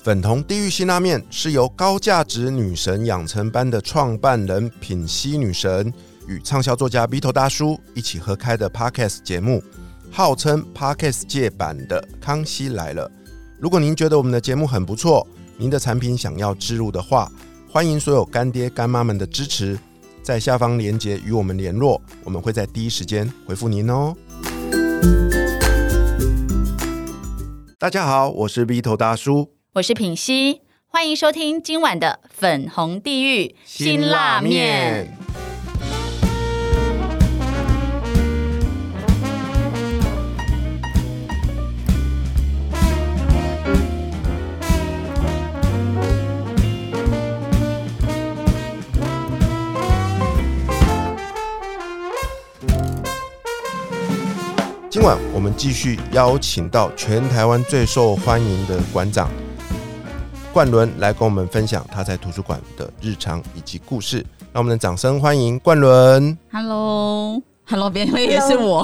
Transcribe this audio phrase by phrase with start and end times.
[0.00, 5.92] 粉红地狱辛拉面是由高价值女神养成班的创办人品熙女神
[6.28, 9.62] 与畅销作家 B 头大叔一起合开的 Podcast 节目，
[10.10, 13.08] 号称 Podcast 界版的《康熙来了》。
[13.58, 15.26] 如果您觉得我们的节目很不错，
[15.56, 17.30] 您的产品想要植入的话，
[17.68, 19.76] 欢迎所有干爹干妈们的支持，
[20.22, 24.14] 在下方链接与我们联络，我们会在第一时间回复您哦。
[27.78, 29.57] 大家好，我是 B 头大叔。
[29.74, 35.14] 我是品熙，欢迎收听今晚的粉红地狱辛辣面。
[54.90, 59.30] 今晚我们继续邀请到全台湾最受欢迎的馆长
[60.58, 64.26] 冠伦来跟我们分享他在图书馆的日常以及故事。
[64.52, 66.36] 让我们的掌声欢迎冠伦。
[66.50, 68.82] Hello，Hello，别人也是我。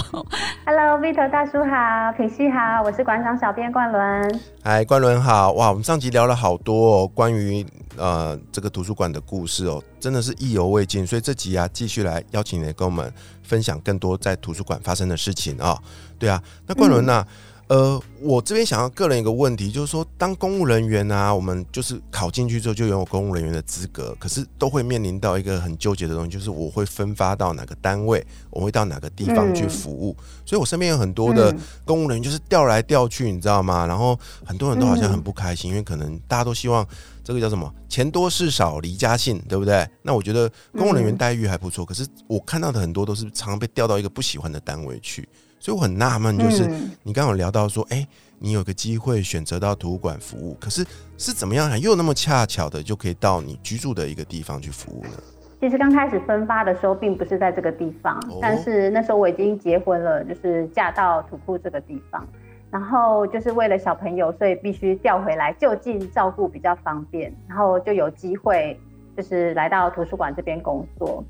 [0.64, 4.40] Hello，Vito 大叔好，品熙好，我是馆长小编冠伦。
[4.62, 5.50] 嗨，冠伦好！
[5.54, 7.66] 哇，我们上集聊了好多哦，关于
[7.96, 11.04] 呃这个图书馆的故事哦，真的是意犹未尽。
[11.04, 15.76] 所以这集啊，继续来邀请你跟我们分享更多在图书馆发生的事情啊、
[16.20, 17.26] 对啊，那冠伦呐、
[17.68, 30.14] 呃，我这边想要个人一个问题，就是说，当公务人员啊，我们就是考进去之后就拥有公务人员的资格，可是都会面临到一个很纠结的东西，就是我会分发到哪个单位，我会到哪个地方去服务。
[30.44, 33.86] 所以我身边有很多的嗯公务人员就是调来调去，你知道吗？
[33.86, 36.86] 然后很多人都好像很不开心，因为可能大家都希望
[37.24, 39.88] 这个叫什么钱多事少离家近，对不对？
[40.02, 45.26] 那我觉得公务人员待遇还不错，可是我看到的很多都是常常被调到一个不喜欢的单位去，
[45.64, 46.64] 所以我很纳闷，就是。
[46.66, 48.06] 嗯你刚刚有聊到说，哎、
[48.38, 50.84] 你有个机会选择到图书馆服务，可是
[51.16, 55.10] 是怎么样还又那么恰巧的就可以到你居住的一个地方去服务呢？
[55.60, 62.26] 其实刚开始分发的时候，并不是在这个地方，哦但是那时候我已经结婚了，就是嫁到土库这个地方。
[62.70, 68.78] 然后就是为了小朋友，所以必须调回来就近照顾比较方便，然后就有机会
[69.16, 71.24] 就是来到图书馆这边工作。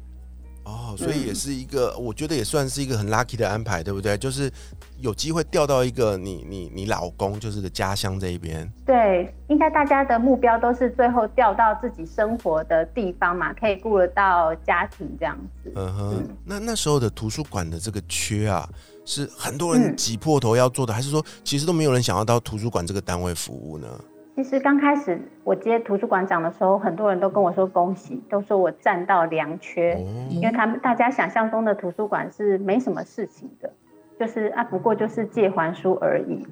[0.65, 4.17] 哦，所以也是一个，我觉得也算是一个很 lucky 的安排，对不对？
[4.17, 4.51] 就是
[4.99, 8.71] 有机会调到一个你你你老公就是的家乡这一边。
[8.87, 15.73] 对，应该大家的目标都是最后调到自己生活的地方嘛，可以顾得到家庭这样子。
[15.75, 18.69] 嗯哼，嗯那那时候的图书馆的这个缺啊，
[19.05, 23.87] 是很多人嗯挤破头要做的，还是说其实都没有人想要到图书馆这个单位服务呢？
[24.34, 33.73] 其实刚开始我接图书馆长的时候，很多人都跟我说恭喜，都说我占到良缺，哦，因为他们大家想象中的图书馆是没什么事情的，
[34.19, 36.44] 就是啊，不过就是借还书而已。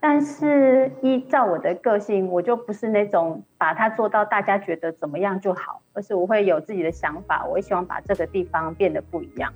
[0.00, 9.52] 但是依照我的个性，我就不是那种把它做到大家觉得怎么样就好，而是我会有自己的想法，我也希望把这个地方变得不一样。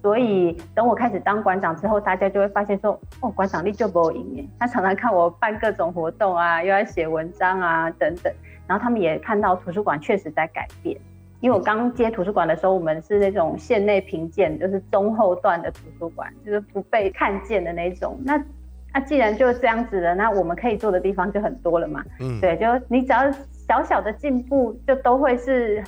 [0.00, 4.44] 所以等我开始当馆长之后，大家就会发现说，哦，馆长力就不赢耶。
[4.58, 8.32] 他常常看我办各种活动啊，又要写文章啊等等，
[8.66, 10.96] 然后他们也看到图书馆确实在改变。
[11.40, 18.18] 因为我刚接图书馆的时候，我们是那种县内评鉴，就是中后段的图书馆，就是不被看见的那种。
[18.24, 18.42] 那
[18.92, 22.04] 那既然就这样子了，那我们可以做的地方就很多了嘛。
[22.18, 23.30] 嗯，对，就你只要
[23.68, 25.80] 小小的进步，就都会是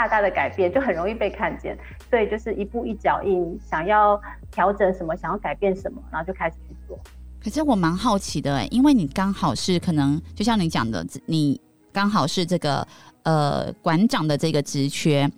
[0.00, 1.76] 大大的改变，就很容易被看见。
[2.08, 4.18] 所以就是一步一脚印，想要
[4.50, 6.98] 调整什么，想要改变什么，然后就开始去做。
[7.42, 11.60] 可是我蛮好奇的哎，因为你刚好是可能就像你讲的，你
[11.92, 12.86] 刚好是这个
[13.24, 15.30] 呃馆长的这个职缺，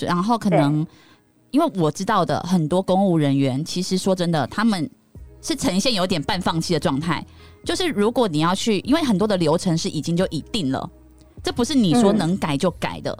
[0.00, 0.86] 然后可能
[1.50, 4.88] 因为我知道的很多公务人员，其实说真的，他们
[5.40, 7.24] 是呈现有点半放弃的状态。
[7.64, 10.90] 就是如果你要去，因为很多的流程是已经就已定了，
[11.42, 13.18] 这不是你说嗯能改就改的。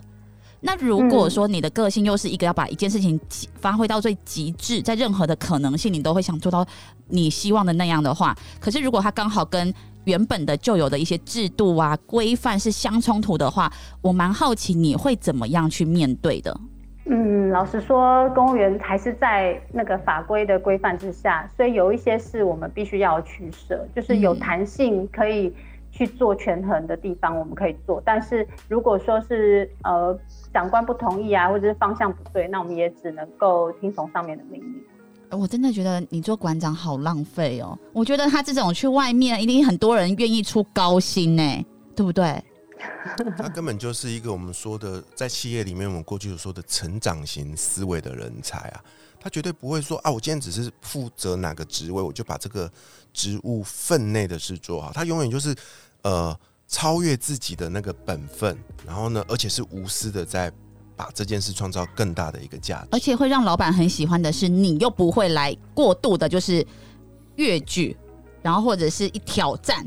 [0.61, 3.19] 那如果说你的个性又是一个要把一件事情
[3.61, 6.67] 发挥到最极致，在任何的可能性，你都会想做到
[7.09, 9.73] 你希望的那样的话，可是如果他刚好跟
[10.05, 13.73] 原本的旧有的一些制度啊规范是相冲突的话，
[14.03, 16.59] 我蛮好奇你会怎么样去面对的。
[17.07, 25.53] 嗯，老实说，公务员还是在那个法规的规范之下，所以有一些是我们必须要取舍，就是有嗯弹性可以
[26.01, 28.03] 去做权衡的地方，我们可以做。
[28.07, 30.19] 但是如果说是呃
[30.51, 34.83] 长官不同意啊，或者是方向不对，那我们也只能够听从上面的命令。
[35.29, 37.79] 呃我真的觉得你做馆长好浪费哦！
[37.93, 42.43] 我觉得他这种去外面，一定很多人愿意出高薪呢，对不对？
[43.37, 48.83] 他根本就是一个我们说的，在企业里面我们过去有说的成长型思维的人才啊。
[49.23, 52.73] 他绝对不会说啊，我今天只是负责哪个职位，我就把这个
[53.13, 54.91] 职务分内的事做好。
[54.95, 55.55] 他永远就是
[56.03, 56.37] 呃，
[56.67, 58.57] 超越自己的那个本分，
[58.87, 60.51] 然后呢，而且是无私的在
[60.97, 66.67] 把这件事创造更大的一个价值，而且会让老板很喜欢的是，你又不会来过度的，就是
[67.37, 67.97] 越剧，
[68.43, 69.85] 然后或者是一挑战。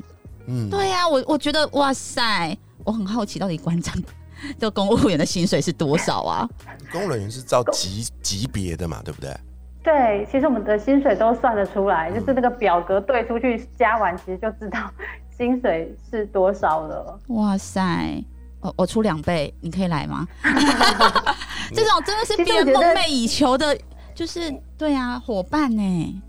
[0.47, 3.95] 嗯，对呀，我我觉得哇塞，我很好奇，到底馆长
[4.59, 6.49] 这 公务员的薪水是多少啊？
[6.91, 9.33] 公务人员是照级级别的嘛，对不对？
[9.83, 14.91] 对，其实我们的薪水都算得出来，就是那个表格对出去加完，其实就知道
[15.43, 17.19] 薪水是多少了。
[17.27, 18.23] 哇塞，
[18.61, 20.25] 我我出两倍，你可以来吗？
[21.75, 23.77] 这种真的是别人梦寐以求的，
[24.15, 26.21] 就是对啊，伙伴呢。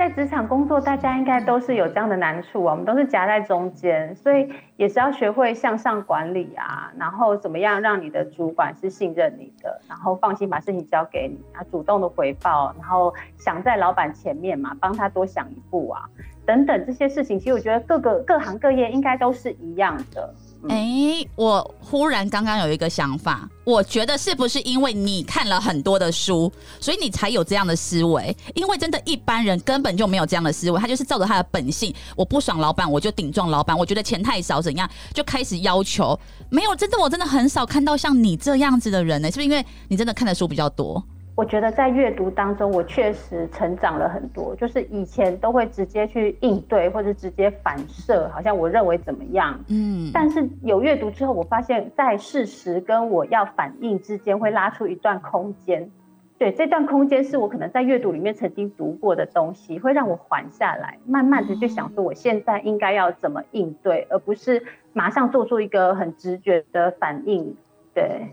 [0.00, 16.08] 在职场工作，大家应该都是有这样的难处啊，我们都是夹在中间，所以也是要学会向上管理啊，然后怎么样让你的主管是信任你的，然后放心把事情交给你啊，主动的回报，然后想在老板前面嘛，帮他多想一步啊，
[16.46, 20.34] 等等这些事情，其实我觉得各个各行各业应该都是一样的。
[20.68, 28.36] 哎，我忽然刚刚有一个想法，我觉得是不是因为你看了很多的书，所以你才有这样的思维？
[28.54, 36.18] 因为真的一般人根本就没有这样的思维，他就是照着他的本性，我不爽老板，我就顶撞老板，我觉得钱太少怎样，就开始要求。
[36.50, 41.02] 没有，真的我真的很少看到像你这样子的人呢，是不是因为你真的看的书比较多？
[41.36, 44.54] 我觉得在阅读当中，我确实成长了很多。
[44.56, 49.58] 就是以前都会直接去应对，或者直接反射，好像我认为怎么样。
[49.68, 50.10] 嗯。
[50.12, 55.90] 但是有阅读之后，我发现，在事实跟我要反应之间，会拉出一段空间。
[56.36, 64.62] 对，这段空间是我可能在阅读里面曾经读过的东西，会让我缓下来，慢慢的去想说，我现在应该要怎么应对，而不是
[64.92, 67.56] 马上做出一个很直觉的反应。
[67.94, 68.26] 对。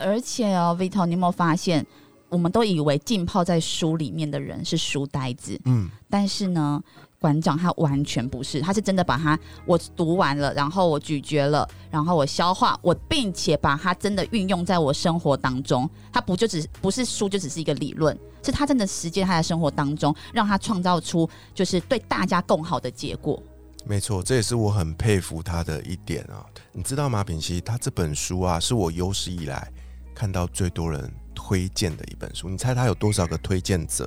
[0.00, 1.84] 而且哦，Vito，你有没有发现？
[2.28, 6.82] 我们都以为浸泡在书里面的人是书呆子，嗯，但是呢，
[7.18, 15.88] 馆长他完全不是，他是真的把它我读完了，然后我咀嚼了，然后我消化，我并且把它真的运用在我生活当中。
[16.12, 23.42] 他不就只不是书，就只是一个理论，是他真的实践他的生活当中，让他创造出就是对大家更好的结果。
[23.86, 26.44] 没错，这也是我很佩服他的一点啊。
[26.72, 27.58] 你知道吗，品熙？
[27.58, 29.72] 他这本书啊，是我有史以来
[30.14, 31.10] 看到最多人。
[31.48, 34.06] 推荐的一本书，你猜他有多少个推荐者？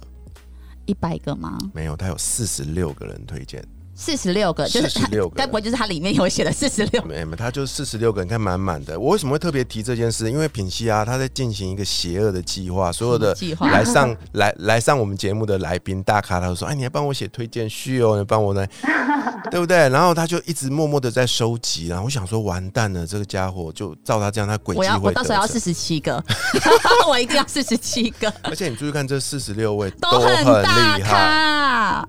[0.85, 1.57] 一百个吗？
[1.73, 3.65] 没有，他有四十六个人推荐。
[3.93, 7.03] 四十六个，就是四十六个，该不会就是他里面有写的四十六？
[7.03, 8.99] 没没，他就是四十六个，你看满满的。
[8.99, 10.29] 我为什么会特别提这件事？
[10.31, 18.65] 因为品西啊，他在进行一个邪恶的计划，所有的来上来来上我们节目的来宾大咖，他都说：“哎，你要帮我写推荐序哦，你帮我呢，
[19.51, 26.23] 对不对？”然后他就一直默默的在收集，然后我想说，完蛋了，这个家伙就照他这样，他轨迹会我到时候要四十七个，
[27.07, 28.33] 我一定要四十七个。
[28.43, 32.05] 而且你注意看，这四十六位都很厉害。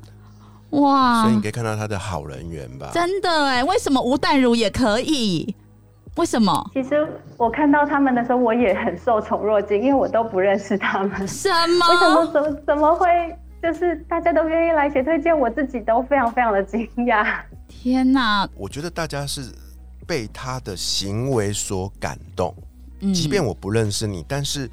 [0.72, 1.22] 哇！
[1.22, 2.90] 所以你可以看到他的好人缘吧？
[2.92, 5.54] 真的哎，为什么吴淡如也可以？
[6.16, 6.70] 为什么？
[6.74, 7.06] 其实
[7.38, 11.26] 我看到他们的时候，我也很受宠若惊，因为我都不认识他们。
[11.28, 11.48] 什
[11.78, 11.88] 么？
[11.88, 12.26] 为什么？
[12.32, 13.06] 怎么怎么会？
[13.62, 17.24] 就是大家都愿意来写推荐，我自己都非常非常的惊讶。
[17.68, 18.48] 天哪！
[18.56, 19.42] 我觉得大家是
[20.06, 22.54] 被他的行为所感动，
[23.14, 24.70] 即便我不认识你，但是。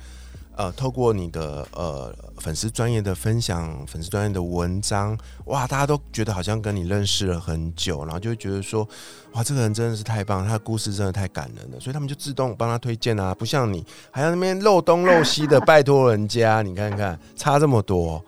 [0.59, 8.85] 呃，透过你的呃粉丝专业的分享，粉丝专业的文章，哇，大家都觉得好像跟你认识了很久，然后就会觉得说，
[9.31, 18.21] 哇，这个人真的是太棒，他的故事真的太感人了，所以他们就自动帮他推荐啊，不像你还要那边漏东漏西的 拜托人家，你看看差这么多。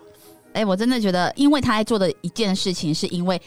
[0.54, 3.38] 哎，我真的觉得，因为他在做的一件事情，是因为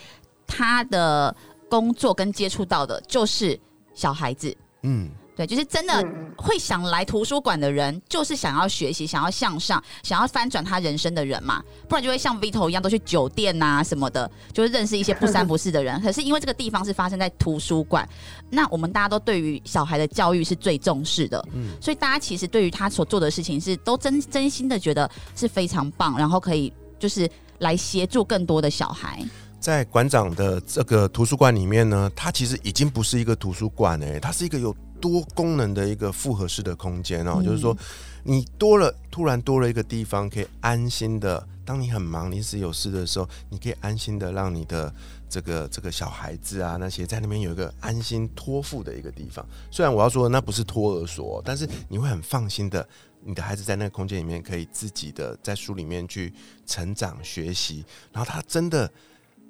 [0.46, 1.36] 他的
[1.68, 3.60] 工作跟接触到的就是
[3.96, 5.10] 小孩子，嗯。
[5.36, 6.02] 对，就是真的
[6.38, 11.62] 会想来图书馆的人，就是想要学习、想要向上、想要翻转他人生的人嘛。
[11.90, 16.00] 不然就会像 Vito 一样，都去酒店啊什么的，就是认识一些不三不四的人。
[16.02, 18.08] 可是因为这个地方是发生在图书馆，
[18.50, 29.22] 那我们大家都对于小孩的教育是最重视的，嗯，所以大家其实对于他所做的事情是都真真心的觉得是非常棒，然后可以就是来协助更多的小孩。
[29.60, 34.74] 在馆长的这个图书馆里面呢，它其实已经不是一个图书馆哎，它是一个有。
[35.00, 37.76] 多功能的一个复合式的空间哦，就是说，
[38.24, 41.48] 你多了，突然多了一个地方，可以安心的。
[41.64, 44.94] 当你很忙、临时有事的时候，你可以安心的让你的
[45.28, 49.44] 这个这个小孩子啊，那些在那边有一个安心托付的一个地方。
[49.72, 52.88] 虽然我要说那不是托儿所，但是你会很放心的，
[53.24, 56.32] 你的孩子在那个空间里面可以自己的在书里面去
[56.68, 57.84] 成长学习。
[58.14, 58.88] 然后他真的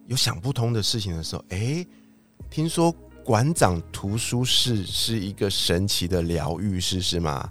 [0.08, 1.86] 有想不通的事情的时候，哎，
[2.50, 2.96] 听说。
[3.26, 7.50] 馆长图书室是一个神奇的疗愈室，是吗？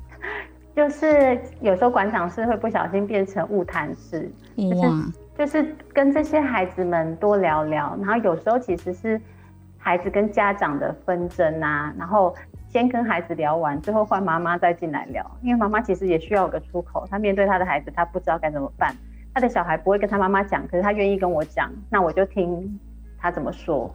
[0.73, 4.31] 就是有时候馆长室会不小心变成物谈室，
[4.77, 7.99] 哇，就是跟这些孩子们多聊聊。
[8.01, 9.21] 然后有时候其实是
[9.77, 12.33] 孩子跟家长的纷争啊，然后
[12.69, 18.95] 先跟孩子聊完，最后换妈妈再进来聊，因为妈妈其实也需要有个出口，她面对她的孩子，她不知道该怎么办，
[19.35, 22.79] 她的小孩不会跟她妈妈讲，可是她愿意跟我讲，那我就听
[23.19, 23.91] 她怎么说。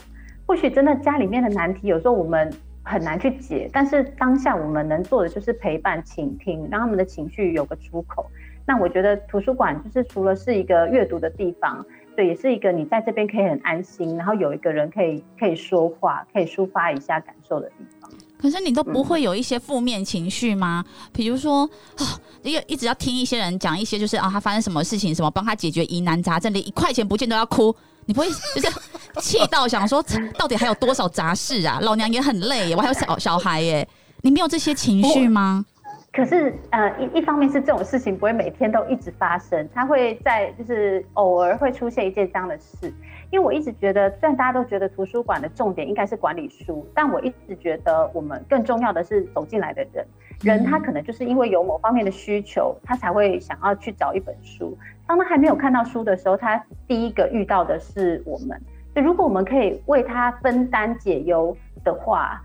[0.49, 2.51] 或许真的家里面的难题，有时候我们
[2.81, 8.25] 很难去解，但是当下我们能做的就是陪伴、倾听，让他们的情绪有个出口。
[8.65, 11.85] 那我觉得图书馆就是除了是一个阅读的地方。
[12.15, 18.09] 对，也是一个你在这边可以很安心，然后有一个人可以可以说话，可以抒发一下感受的地方。
[18.41, 20.83] 可是你都不会有一些负面情绪吗？
[21.13, 22.03] 比如说，啊，
[22.41, 27.73] 一一直要听一些人讲一些，就是啊，他发生什么事情，什么帮他解决疑难杂症，连一块钱不见都要哭，
[28.05, 28.79] 你不会就是
[29.21, 30.03] 气到想说，
[30.37, 31.79] 到底还有多少杂事啊？
[31.81, 33.87] 老娘也很累，我还有小小孩耶，
[34.21, 35.65] 你没有这些情绪吗？
[36.11, 42.91] 可是，呃，一一方面是这种事情不会每天都一直发生，它会在就是偶尔会出现一件这样的事。
[43.31, 50.03] 因为我一直觉得，虽然大家都觉得图书馆的重点应该是管理书，但我一直觉得我们更重要的是走进来的人。
[50.41, 54.77] 人他可能就是因为有某方面的需求，他才会想要去找一本书。
[55.07, 58.59] 当他还没有看到书的时候，他第一个遇到的是我们。
[58.95, 62.41] 就如果我们可以为他分担解忧的话。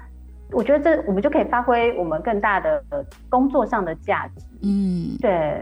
[0.52, 2.84] 我觉得这我们就可以发挥我们更大的
[3.28, 4.44] 工作上的价值。
[4.62, 5.60] 嗯，对，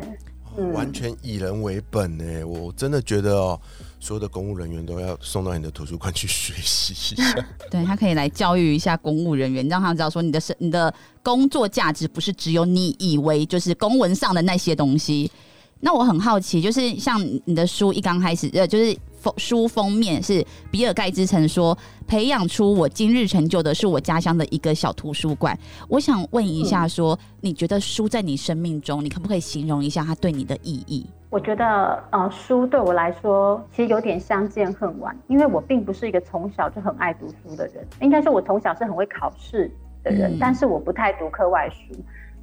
[0.74, 2.24] 完全以人为本呢。
[2.44, 3.60] 我真的觉得哦，
[4.02, 7.47] 所有的公务人员都要送到你的图书馆去学习一下。
[7.71, 10.92] 对他可以来教育一下公务人员，让他知道说你的是你的
[11.23, 15.30] 工作价值不是只有你以为就是公文上的那些东西。
[15.78, 25.56] 那我很好奇，就是像你的书一刚开始，呃，就是封书封面是比尔盖茨曾说，培养出我今日成就的是我家乡的一个小图书馆。
[25.88, 31.06] 我想问一下，说你觉得书在你生命中，你可不可以形容一下它对你的意义？
[31.32, 39.70] 我觉得，呃，书对我来说其实有点相见恨晚，因为我并不是一个从小就很爱读书的人，应该说我从小是很会考试
[40.04, 41.94] 的人，但是我不太读课外书。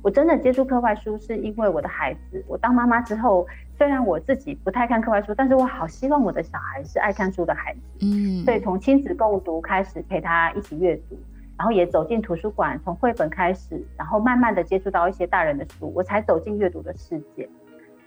[0.01, 2.43] 我真的接触课外书，是因为我的孩子。
[2.47, 3.45] 我当妈妈之后，
[3.77, 7.79] 虽然我自己不太看课外书，但是我好希望我的小孩是爱看书的孩子。
[8.01, 11.15] 嗯，所以从亲子共读开始，陪他一起阅读，
[11.59, 17.47] 然后也走进图书馆，从绘本开始，然后慢慢的接触到一些大人的书，我才走进阅读的世界。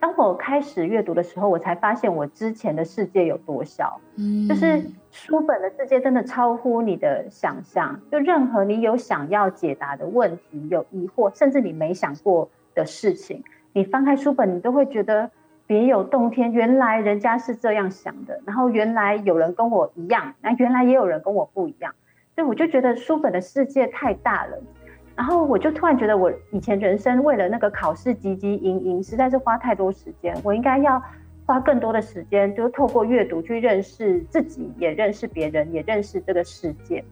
[0.02, 4.00] 当我开始阅读的时候，我才发现我之前的世界有多小。
[4.16, 8.00] 嗯，就是书本的世界真的超乎你的想象。
[8.11, 15.30] 就任何你有想要解答的问题、有疑惑，甚至你没想过的事情，你翻开书本，你都会觉得
[15.68, 16.50] 别有洞天。
[16.50, 21.94] 原来人家是这样想的，然后原来有人跟我一样，那原来也有人跟我不一样。
[22.35, 24.61] 所以我就觉得书本的世界太大了。
[25.16, 30.35] 然后我就突然觉得，我以前人生为了那个考试汲汲营营，实在是花太多时间。
[30.42, 31.02] 我应该要
[31.45, 37.04] 花更多的时间，就透过阅读去认识自己，也认识别人，也认识这个世界。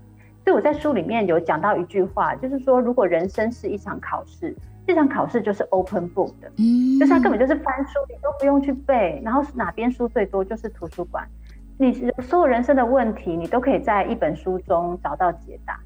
[0.44, 11.28] 所以我在书里面有讲到一句话，就是说，如果人生是一场考试，这场考试就是 open book 的，嗯，就是它根本就是翻书，你都不用去背，然后哪边书最多就是图书馆，
[11.76, 11.92] 你
[12.22, 15.78] 所有人生的问题，你都可以在一本书中找到解答。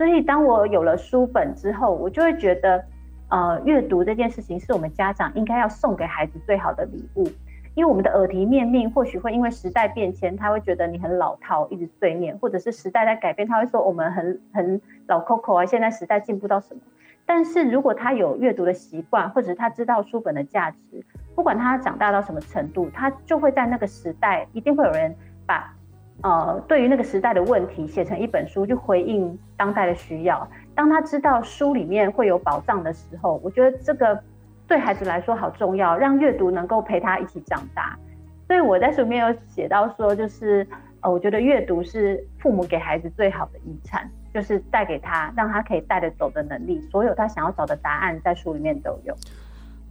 [0.00, 2.82] 所以，当我有了书本之后，我就会觉得，
[3.28, 7.24] 呃，阅读这件事情是我们家长应该要送给孩子最好的礼物。
[7.74, 16.80] 因为我们的耳提面命或许会因为时代变迁，他会觉得你很老套，一直碎念，或者是时代在改变，他会说我们很很老 Coco 啊，现在时代进步到什么？
[17.26, 21.04] 但是如果他有阅读的习惯，或者他知道书本的价值，
[21.34, 25.14] 不管他长大到什么程度，他就会在那个时代，一定会有人
[25.44, 25.74] 把。
[26.22, 30.46] 呃，对于那个时代的问题，写成一本书就回应当代的需要。
[30.74, 34.18] 当他知道书里面会有宝藏的时候，我觉得这个
[34.66, 37.98] 对孩子来说好重要，让阅读能够陪他一起长大。
[38.46, 40.66] 所以我在书里面有写到说，就是
[41.00, 46.80] 呃，我觉得阅读是父母给孩子最好的遗产，就是带给他，让他可以带得走的能力。
[46.90, 49.14] 所有他想要找的答案，在书里面都有。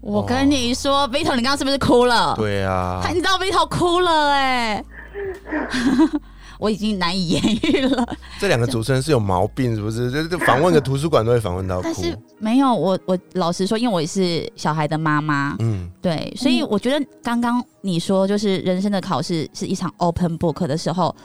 [0.02, 2.36] 我跟你说，Vito，你刚刚是不是哭了？
[2.36, 4.84] 对啊，你知道 Vito 哭了哎。
[6.60, 8.18] 我已经难以言喻了。
[8.38, 10.12] 这两个主持人是有毛病，是不是？
[10.12, 11.84] 就就访问个图书馆都会访问到哭。
[11.84, 21.16] 但是没有，我我老实说，因为我也是小孩的妈妈，嗯，对，所以我觉得刚刚你说就是人生的考试是一场 open book 的时候，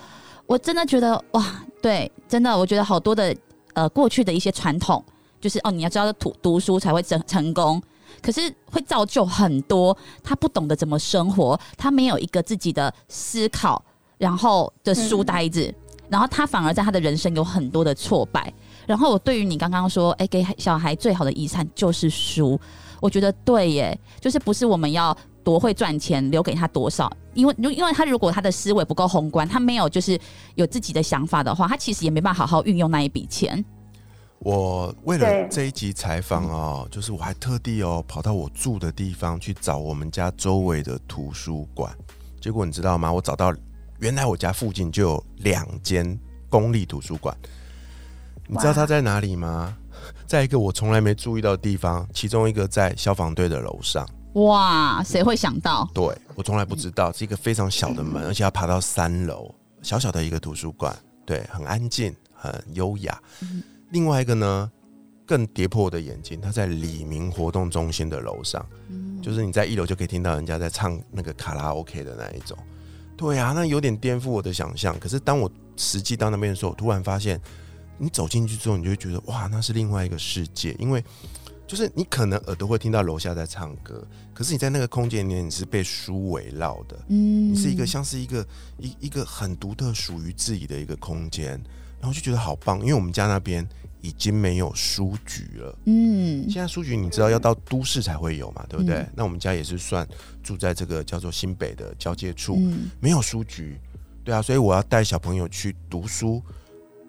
[0.46, 1.44] 我真的觉得哇，
[1.82, 3.34] 对，真的，我觉得好多的
[3.72, 5.04] 呃过去的一些传统，
[5.40, 7.82] 就是哦，你要知道读读书才会成成功。
[8.24, 8.40] 可是
[8.72, 13.84] 会造就很多他不懂得怎么生活，他没有一个自己的思考，
[14.16, 15.72] 然后的书呆子，
[16.08, 18.50] 然后他反而在他的人生有很多的挫败。
[18.86, 22.58] 然后我对于你刚刚说，哎，给小孩最好的遗产就是书，
[22.98, 27.10] 我觉得对耶，就是不是我们要多会赚钱，留给他多少。
[27.34, 30.18] 因为，因为他如果他的思维不够宏观，他没有就是
[30.54, 33.62] 有自己的想法的话，他其实也没办法好好运用那一笔钱。
[34.44, 41.90] 我为了这一集采访哦，就是我还特地哦跑到我住的地方去找我们家周围的图书馆。
[42.42, 43.10] 结果你知道吗？
[43.10, 43.54] 我找到
[44.00, 46.18] 原来我家附近就有两间
[46.50, 47.34] 公立图书馆。
[48.46, 49.74] 你知道它在哪里吗？
[50.26, 54.06] 在一个我从来没注意到的地方，其中一个在消防队的楼上。
[54.34, 55.88] 哇，谁会想到？
[55.94, 63.18] 对我从来不知道，是一个非常小的门，而且要爬到三楼，小小的一个图书馆，对，很安静，很优雅。
[63.90, 64.70] 另外一个呢，
[65.26, 68.64] 更跌破我的眼睛，它在李明活动中心的楼上，
[69.22, 72.56] 就是你在一楼就可以听到人家在唱那个卡拉 OK 的那一种。
[73.16, 74.98] 对啊，那有点颠覆我的想象。
[74.98, 77.40] 可是当我实际到那边的时候，我突然发现，
[77.98, 81.02] 你走进去之后，你就会觉得哇，那是另外一个世界，因为。
[81.66, 91.58] 就是你可能耳朵会听到楼下在唱歌，可是你在那个空间里面你是被书围绕的，嗯，你是一个像是一个一一个很独特属于自己的一个空间，
[92.04, 93.66] 然后就觉得好棒，因为我们家那边
[94.02, 99.06] 已经没有书局了，嗯，现在书局你知道要到都市才会有嘛，对不对？
[99.14, 100.06] 那我们家也是算
[100.42, 102.58] 住在这个叫做新北的交界处，
[103.00, 103.80] 没有书局，
[104.22, 106.42] 对啊，所以我要带小朋友去读书。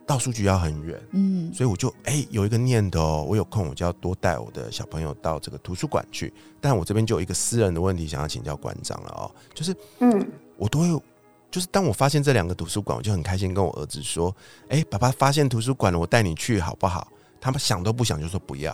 [0.07, 6.31] 到书局要很远，嗯，所以我就哎有一个念头，我有空我就要多带我的小朋友到这个图书馆去。
[6.61, 9.25] 但我这边就有一个私人的问题想要请教馆长了哦，
[9.55, 11.03] 就是嗯，我都会
[11.55, 14.35] 就是当我发现这两个图书馆，我就很开心跟我儿子说，
[14.67, 17.07] 哎，爸爸发现图书馆了，我带你去好不好？
[17.39, 18.73] 他们想都不想就说不要，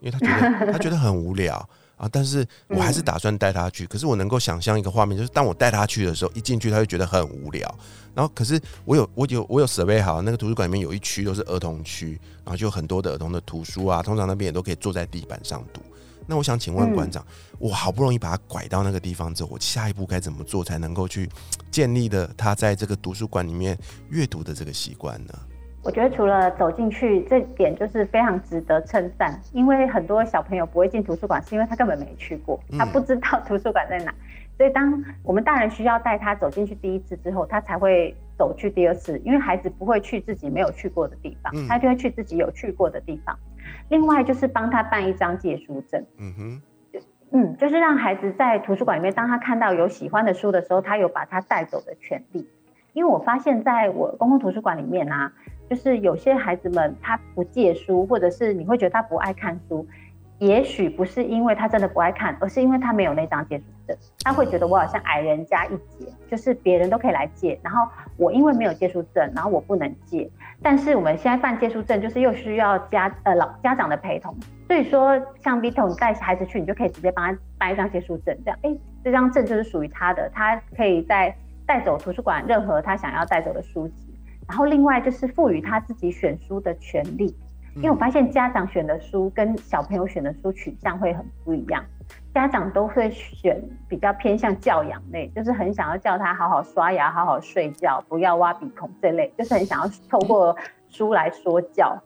[0.00, 1.68] 因为他觉得他觉得很无聊。
[1.98, 2.08] 啊！
[2.10, 3.86] 但是我还是打算带他去。
[3.86, 7.72] 可是我能够想象一个画面，就是当我带他去的时候，一进去他就觉得很无聊。
[8.12, 15.82] 然后，可是我有我有我有设备好那个图书馆里面有一区都是儿童区，然后就有很多的儿童的图书啊，通常那边也都可以坐在地板上读。
[16.26, 17.24] 那我想请问馆长，
[17.58, 21.28] 我好不容易把他拐到那个地方之后，我下一步该怎么做才能够去
[21.70, 23.76] 建立的他在这个图书馆里面
[24.10, 25.32] 阅读的这个习惯呢？
[25.84, 34.14] 我觉得除了走进去这点就是非常值得称赞，因为很多小朋友不会进图书馆，是因为他根本没去过，他不知道 图书馆在哪。
[34.56, 43.38] 所以当我们大人需要带他走进去第一次之后，他才会走去第二次，因为孩子不会去自己没有去过的地方，他就会去自己有去过的地方。
[43.88, 46.62] 另外就是帮他办一张借书证，嗯哼，
[47.30, 52.48] 嗯，就是让孩子在图书馆里面，当他看到有喜欢的书的时候，他有把他带走的权利。
[52.94, 55.32] 因为我发现在我公共图书馆里面啊。
[55.70, 59.86] 就是有些孩子们他不借书，或者是你会觉得他不爱看书，
[60.42, 63.96] 也许不是因为他真的不爱看，而是因为他没有那张借书证。
[64.24, 70.28] 他会觉得我好像矮人家一截，就是别人都可以来借，然后我因为没有借书证，然后我不能借。
[70.60, 74.34] 但是我们现在办借书证，就是又需要家呃老家长的陪同，
[74.66, 81.32] 所以说像 Vito 你带孩子去，你就可以直接帮他办一张借书证，这样哎这张证就是属于他的，他可以在
[81.64, 83.94] 带走图书馆任何他想要带走的书籍。
[84.48, 87.32] 然后另外就是赋予他自己选书的权利，
[87.76, 91.84] 因为我发现家长选的书跟小朋友选的书取向会很不一样，
[92.34, 100.56] 家长都会选比较偏向教养类，就是很想要叫他好好刷牙、好好睡觉，不要挖鼻孔这类，就是很想要透过
[100.88, 102.00] 书来说教。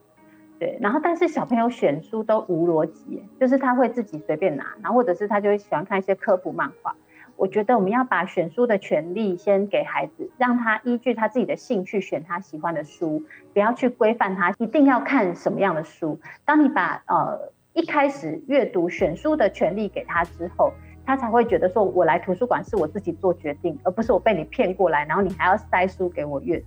[0.59, 6.95] 对，然后但是小朋友选书都无逻辑，就是他会自己随便拿，然后或者是他就会喜欢看一些科普漫画。
[7.37, 13.23] 我觉得我们要把选书的权利先给孩子，让他依据他自己的兴趣选他喜欢的书，
[13.53, 16.19] 不要去规范他一定要看什么样的书。
[16.45, 20.73] 当你把呃一开始阅读选书的权利给他之后，
[21.05, 26.67] 他才会觉得说，我来图书馆是我自己做决定，而不是我被你骗过来，然后你还要塞书给我阅读。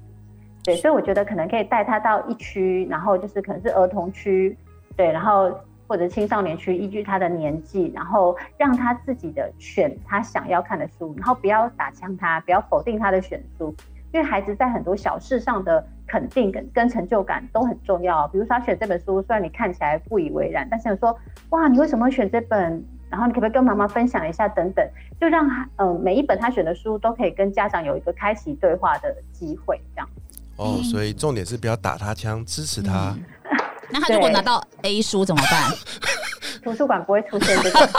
[0.63, 4.57] 对，所以我觉得可能可以带他到一区，然后就是可能是儿童区，
[4.95, 5.51] 对，然后。
[5.89, 13.75] 或者青少年区，依据他的年纪，然后让他自己的选他想要看的书，然后不要打枪他，不要否定他的选书，
[14.13, 18.27] 因为孩子在很多小事上的肯定跟跟成就感都很重要。
[18.27, 21.17] 比如说他选这本书，虽然你看起来不以为然，但是说
[21.49, 22.85] 哇，你为什么会选这本？
[23.09, 24.47] 然后你可不可以跟妈妈分享一下？
[24.47, 24.87] 等等，
[25.19, 30.07] 就让他嗯每一本他选的书都可以跟家长有一个开启对话的机会，这样。
[30.57, 33.15] 哦，所以重点是不要打他枪，支持他。
[33.89, 35.71] 那他如果拿到 A 书怎么办？
[36.63, 37.89] 图书馆不会出现这个。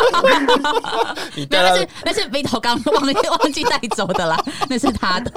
[1.50, 4.36] 那是那是 V 头刚 忘忘记带走的啦，
[4.68, 5.32] 那是他的。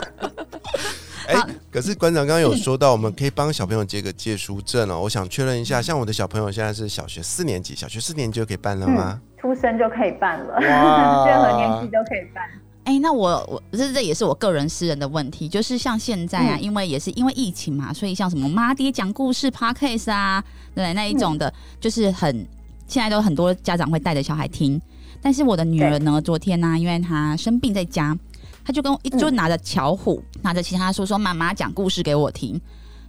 [1.27, 1.35] 哎，
[1.71, 4.99] 可是馆长刚刚有说到，我们可以帮小朋友借个借书证哦。
[4.99, 9.19] 我想确认一下，像我的小朋友现在是小学四年级，小学四年级就可以办了吗？
[9.39, 12.43] 出生就可以办了，任何年纪都可以办。
[12.85, 20.43] 哎，那我我这这也是我个人私人的问题，就是像现在啊，因为也是因为疫情嘛，所以像什么妈爹讲故事 podcast 啊，
[20.75, 22.45] 对那一种的，就是很
[22.87, 24.81] 现在都很多家长会带着小孩听。
[25.21, 28.17] 但是我的女儿呢，昨天呢，因为她生病在家，
[28.65, 32.59] 她就跟我一就拿着巧虎，拿着其他书说妈妈讲故事给我听，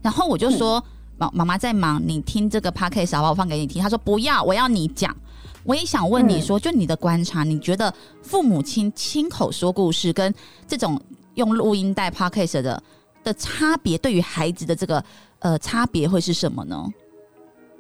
[0.01, 0.81] 然后我就说
[1.19, 3.31] 妈妈妈在忙，你听这个 podcast 好不好？
[3.31, 3.83] 我放给你听。
[3.83, 5.13] 她说不要，我要你讲。
[5.65, 10.33] 我也想问你说，就你的观察，你觉得父母亲亲口说故事跟
[10.69, 11.01] 这种
[11.35, 12.83] 用录音带 podcast 的
[13.23, 15.03] 的差别，对于孩子的这个
[15.39, 16.87] 呃差别会是什么呢？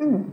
[0.00, 0.24] 嗯。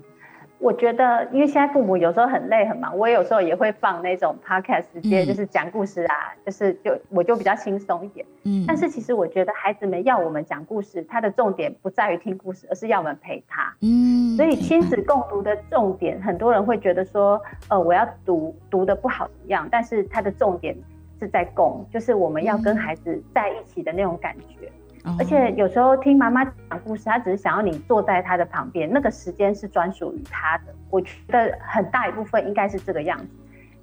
[0.62, 8.24] 我觉得，因为现在父母有时候很累很忙，我有时候也会放那种 podcast，直接就是讲故事啊，就是就我就比较轻松一点。
[8.44, 8.64] 嗯。
[8.68, 13.74] 但是其实我觉得孩子们要我们讲故事，他的重点不在于听故事，而是要我们陪他。
[13.82, 14.38] 嗯。
[14.38, 20.76] 所以亲子共读的重点，很多人会觉得说，呃，我要读读的不好一样，但是它的重点
[21.20, 24.72] 是在共，就是我们要跟孩子在一起的那种感觉。
[25.18, 30.66] 而且有时候听妈妈讲故事，她只是想要你坐在她的旁边，那个时间是专属于她的。
[30.90, 33.28] 我觉得很大一部分应该是这个样子。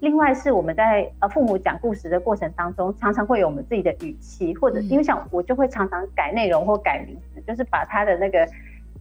[0.01, 8.49] 另外是我们在呃父母讲故事的过程当中，常常会有我们自己的语气，或者因为像我就会常常改内容或改名字，就是把他的那个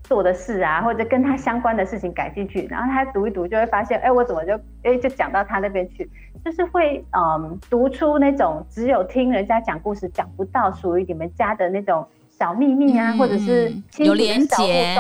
[0.08, 6.10] 做的事啊，或者跟他相关的事情改进去，然后他读一读就会发现，哎，我怎么就哎就讲到他那边去。
[6.46, 14.96] 就是会嗯读出那种只有听人家讲故事讲不到属于你们家的那种小秘密啊，或者是有连结，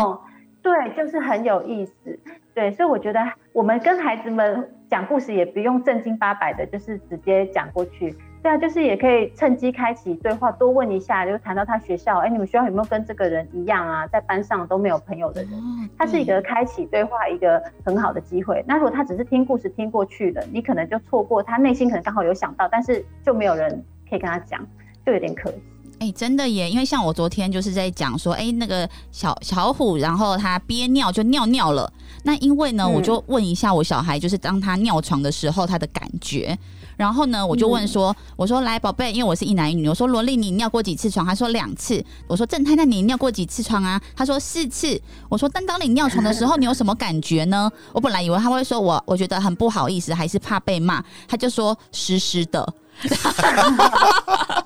[0.61, 2.19] 对，就是很有意思。
[2.53, 3.19] 对，所以我觉得
[3.53, 8.13] 我们跟孩子们讲故事也不用正经八百的，就是直接讲过去。
[8.47, 15.51] 对啊，就是也可以趁机开启对话，多问一下，就谈到他学校，哎，你们学校有没有跟这个人一样啊，在班上都没有朋友的人？
[15.97, 18.63] 他是一个开启对话一个很好的机会。
[18.65, 24.65] 那如果他只是听故事听过去了，你可能就错过他内心可能刚好有想到，但是就没有人可以跟他讲，
[25.05, 25.57] 就有点可惜。
[25.99, 31.91] 哎，真的耶，因为像我昨天就是在讲说，哎，那个小小虎，然后他憋尿就尿尿了。
[32.23, 36.57] 那因为呢，我就问一下我小孩，就是当他尿床的时候，他的感觉。
[36.97, 41.23] 然后呢，我就问说：“我说来，宝贝，因为我是一男一女，我说萝莉，你尿过几次床？
[41.25, 42.03] 他说两次。
[42.27, 44.01] 我说正太，那你尿过几次床啊？
[44.15, 44.99] 他说四次。
[45.29, 47.71] 我说，但当你尿床的时候， 你有什么感觉呢？
[47.93, 51.03] 我本来以为他会说我，我觉得很不好意思，还是怕被骂。
[51.27, 52.67] 他就说湿湿的。”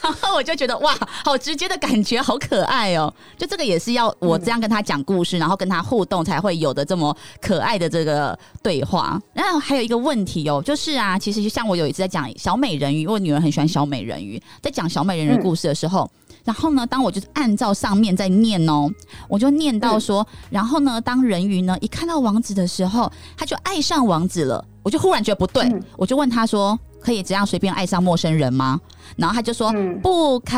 [0.00, 3.12] 然后我就觉得哇，好直接的感觉，好可爱哦！
[3.36, 9.20] 就这个也是要我这样跟他讲故事，然后跟他互动才会有的这么可爱的这个对话。
[9.34, 16.10] 然后还有一个问题哦，就是啊，其实就像我有一次在讲小美人鱼，我女儿很喜欢小美人鱼，在讲小美人鱼故事的时候，
[16.44, 18.90] 然后呢，当我就是按照上面在念哦，
[19.28, 26.78] 我就念到说，然后呢，当人鱼呢一看到王子的时候，他就爱上王子了，我就忽然觉得不对，我就问他说。
[27.02, 28.80] 可以这样随便爱上陌生人吗？
[29.16, 30.56] 然后他就说不可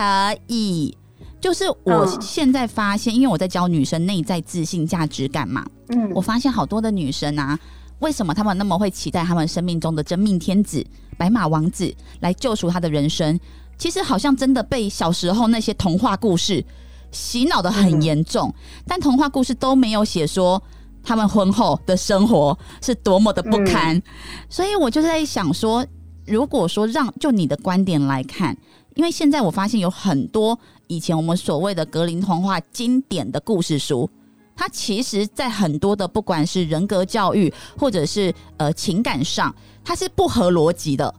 [0.48, 0.96] 以。
[1.40, 5.66] 就是我现在发现，因为我在教女生内在自信、价值感嘛。
[5.88, 7.58] 嗯，我发现好多的女生啊，
[7.98, 10.82] 为什么她们那么会期待他们生命中的真命天子、
[11.18, 13.38] 白马王子来救赎她的人生？
[13.76, 16.64] 其实好像真的被小时候那些童话故事
[17.10, 18.54] 洗脑的很严重，
[18.86, 20.62] 但童话故事都没有写说
[21.02, 24.00] 他们婚后的生活是多么的不堪。
[24.48, 25.84] 所以我就在想说。
[26.26, 28.56] 如果说让就你的观点来看，
[28.94, 34.08] 因为现在我发现有很多以前我们所谓的格林童话经典的故事书，
[34.56, 41.14] 它其实在很多的不管是人格教育或者是呃情感上，它是不合逻辑的。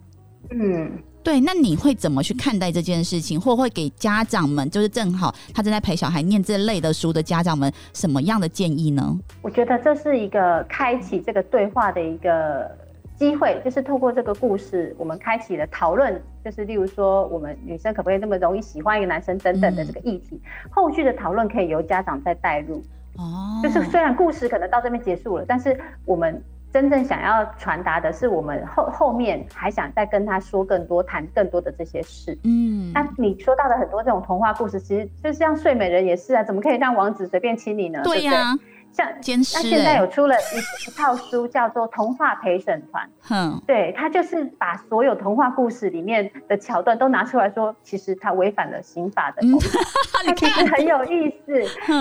[0.51, 0.91] 嗯，
[1.21, 1.39] 对。
[1.39, 9.15] 那你会怎么去看待这件事情，或会给家长们，就是正好他正在陪小孩念这类的书的家长们，什么样的建议呢？
[9.41, 12.69] 我觉得这是一个开启这个对话的一个。
[13.17, 22.83] 机会就是透过这个故事，我们开启了讨论，就是例如说，我们女生可不可以那么容易喜欢一个男生等等的这个议题，后续的讨论可以由家长再带入。
[23.17, 32.37] 哦，就是虽然故事可能到这边结束了，但是我们真正想要传达的是，我们后后面还想再跟他说更多，谈更多的这些事。
[32.43, 38.01] 嗯，那你说到的很多这种童话故事，其实就像睡美人也是啊，怎么可以让王子随便亲你呢？
[38.03, 38.53] 对呀。
[38.95, 43.05] 像那现在有出了一一套书，叫做《童话陪审团》。
[43.29, 49.41] 嗯，对他就是把所有童话故事里面的桥段都拿出来说，其实他违反了刑法的。
[50.13, 51.51] 他其实很有意思。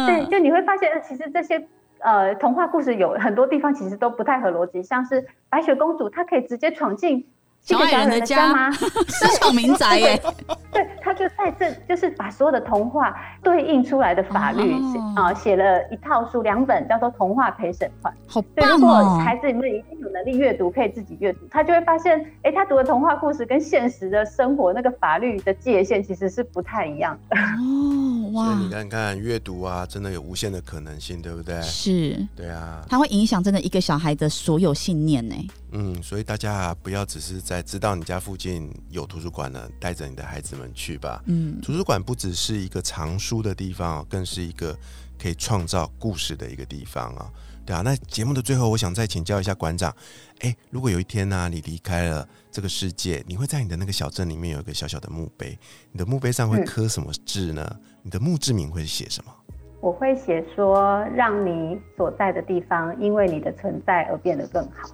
[0.07, 1.67] 对，就你会发现，其实这些
[1.99, 7.27] 呃童话故事有很多地方其实都不太合逻辑，像是白雪公主，她可以直接闯进
[7.65, 8.71] 小矮人的家吗？
[9.09, 10.23] 私闯民宅耶！
[10.71, 14.75] 对，他就在这就是把所有的童话对应出来的法律
[15.17, 18.13] 啊，写了一套书，两本叫做《童话陪审团》。
[18.27, 18.77] 好棒哦！
[18.77, 27.37] 如果孩子们已经有能力阅读，可以自己阅读，他就会发现，哎，他读的童话故事跟现实的生活那个法律的界限其实是不太一样的。
[27.39, 28.04] 哦，
[28.35, 28.47] 哇！
[28.47, 31.63] 所以你看看阅读啊，真的有无限的可能性，对不对？
[31.63, 32.27] 是。
[32.37, 32.85] 对啊。
[32.89, 35.35] 它会影响真的一个小孩的所有信念呢。
[35.73, 41.23] 嗯，所以大家不要只是在知道你家附近有图书馆呢，带着你的孩子们去吧。
[41.27, 44.77] 嗯，图书馆不只是一个藏书的地方，更是一个
[45.19, 47.31] 可以创造故事的一个地方啊。
[47.67, 49.95] 对啊，那节目的最后，我想再请教一下馆长，
[50.41, 55.59] 哎，如果有一天呢，你离开了这个世界，你会在你的那个小镇里面有一个小小的墓碑，
[55.91, 57.77] 你的墓碑上会刻什么字呢？
[58.05, 59.33] 你的墓志铭会写什么？
[59.81, 64.91] 我会写说，让你所在的地方因为你的存在而变得更好。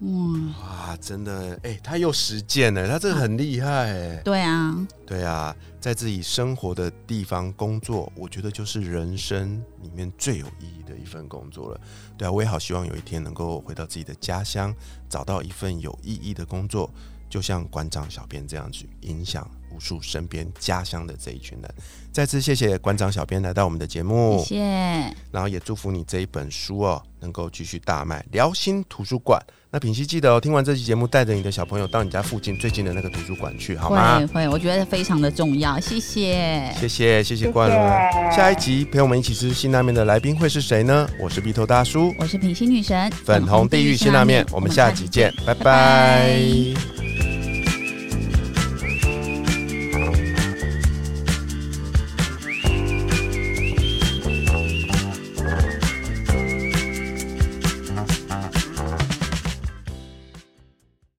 [0.00, 4.74] 嗯，哇，真的，哎，他又实践了，他这个很厉害，哎，对啊，
[5.06, 11.80] 对啊，在自己生活的地方工作，我觉得就是人生里面最有意义的一份工作了。
[12.16, 14.74] 对啊，我也好希望有一天能够回到自己的家乡，
[15.08, 16.90] 找到一份有意义的工作，
[17.28, 21.74] 就像馆长、小编这样去影响无数身边家乡的这一群人。
[22.12, 28.24] 再次谢谢馆长、小编来到我们的节目，谢谢，然后也祝福你这一本书哦，能够继续大卖。
[28.32, 29.40] 辽心图书馆。
[29.70, 34.18] 那品熙记得哦，听完这期节目，带着你的小朋友到你家附近最近的那个图书馆去，好吗？
[34.18, 35.78] 会会，我觉得非常的重要。
[35.78, 38.32] 谢谢，谢谢，谢谢冠伦。
[38.32, 41.06] 下一集陪我们一起吃辛拉面的来宾会是谁呢？
[41.20, 47.27] 我是鼻头大叔，我是品熙女神，粉红地狱辛拉面，我们下集见，拜拜。